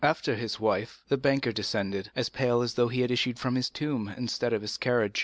[0.03, 3.69] After his wife the banker descended, as pale as though he had issued from his
[3.69, 5.19] tomb instead of his carriage.